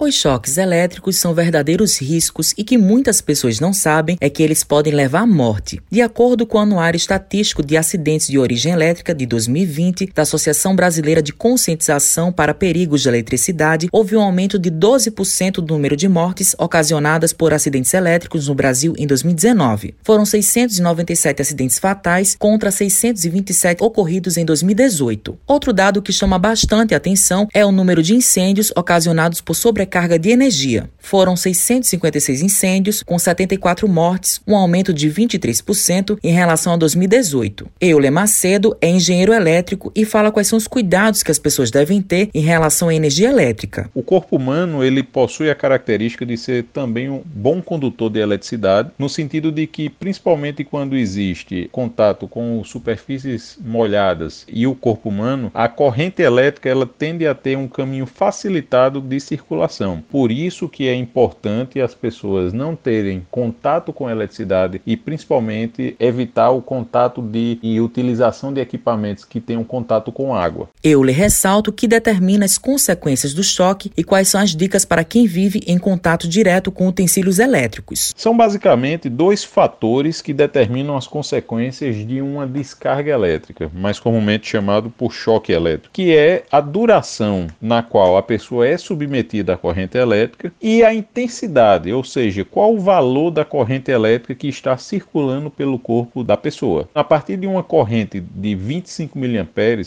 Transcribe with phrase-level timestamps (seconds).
[0.00, 4.62] Os choques elétricos são verdadeiros riscos e que muitas pessoas não sabem é que eles
[4.62, 5.82] podem levar à morte.
[5.90, 10.76] De acordo com o Anuário Estatístico de Acidentes de Origem Elétrica de 2020 da Associação
[10.76, 16.06] Brasileira de Conscientização para Perigos de Eletricidade, houve um aumento de 12% do número de
[16.06, 19.96] mortes ocasionadas por acidentes elétricos no Brasil em 2019.
[20.04, 25.36] Foram 697 acidentes fatais contra 627 ocorridos em 2018.
[25.44, 30.18] Outro dado que chama bastante atenção é o número de incêndios ocasionados por sobre sobrecarga
[30.18, 30.90] de energia.
[30.98, 37.66] Foram 656 incêndios, com 74 mortes, um aumento de 23% em relação a 2018.
[37.80, 42.02] Euler Macedo é engenheiro elétrico e fala quais são os cuidados que as pessoas devem
[42.02, 43.90] ter em relação à energia elétrica.
[43.94, 48.90] O corpo humano ele possui a característica de ser também um bom condutor de eletricidade,
[48.98, 55.50] no sentido de que, principalmente quando existe contato com superfícies molhadas e o corpo humano,
[55.54, 59.77] a corrente elétrica ela tende a ter um caminho facilitado de circulação
[60.10, 65.96] por isso que é importante as pessoas não terem contato com a eletricidade e principalmente
[65.98, 70.68] evitar o contato de e utilização de equipamentos que tenham contato com água.
[70.82, 75.04] Eu lhe ressalto que determina as consequências do choque e quais são as dicas para
[75.04, 78.12] quem vive em contato direto com utensílios elétricos.
[78.16, 84.90] São basicamente dois fatores que determinam as consequências de uma descarga elétrica, mais comumente chamado
[84.90, 89.98] por choque elétrico, que é a duração na qual a pessoa é submetida à corrente
[89.98, 95.50] elétrica e a intensidade, ou seja, qual o valor da corrente elétrica que está circulando
[95.50, 96.88] pelo corpo da pessoa.
[96.94, 99.26] A partir de uma corrente de 25 mA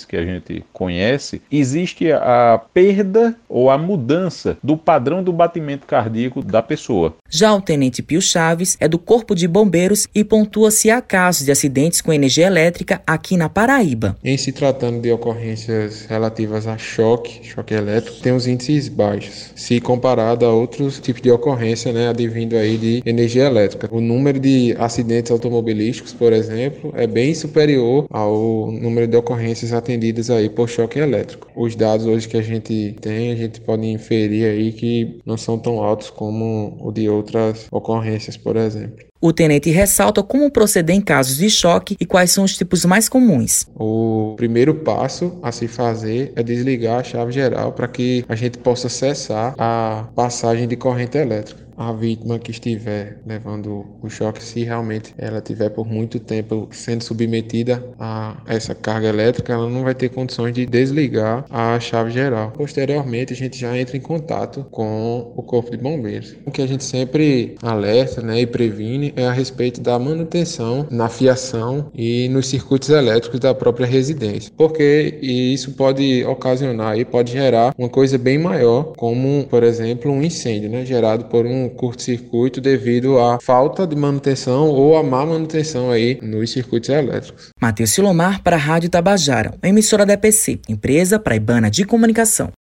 [0.08, 6.44] que a gente conhece, existe a perda ou a mudança do padrão do batimento cardíaco
[6.44, 7.16] da pessoa.
[7.34, 11.46] Já o tenente Pio Chaves é do Corpo de Bombeiros e pontua se há casos
[11.46, 14.18] de acidentes com energia elétrica aqui na Paraíba.
[14.22, 19.80] Em se tratando de ocorrências relativas a choque, choque elétrico, tem os índices baixos se
[19.80, 23.88] comparado a outros tipos de ocorrência, né, advindo aí de energia elétrica.
[23.90, 30.30] O número de acidentes automobilísticos, por exemplo, é bem superior ao número de ocorrências atendidas
[30.30, 31.48] aí por choque elétrico.
[31.56, 35.58] Os dados hoje que a gente tem, a gente pode inferir aí que não são
[35.58, 39.06] tão altos como o de outras ocorrências, por exemplo.
[39.22, 43.08] O tenente ressalta como proceder em casos de choque e quais são os tipos mais
[43.08, 43.68] comuns.
[43.76, 48.58] O primeiro passo a se fazer é desligar a chave geral para que a gente
[48.58, 54.64] possa cessar a passagem de corrente elétrica a vítima que estiver levando o choque, se
[54.64, 59.96] realmente ela estiver por muito tempo sendo submetida a essa carga elétrica, ela não vai
[59.96, 62.52] ter condições de desligar a chave geral.
[62.52, 66.36] Posteriormente, a gente já entra em contato com o corpo de bombeiros.
[66.46, 71.10] O que a gente sempre alerta né, e previne é a respeito da manutenção na
[71.10, 77.74] fiação e nos circuitos elétricos da própria residência, porque isso pode ocasionar e pode gerar
[77.78, 83.20] uma coisa bem maior, como por exemplo um incêndio, né, gerado por um curto-circuito devido
[83.20, 87.50] à falta de manutenção ou à má manutenção aí nos circuitos elétricos.
[87.62, 92.52] Matheus Silomar para a Rádio Tabajara, emissora da EPC, empresa praibana de comunicação.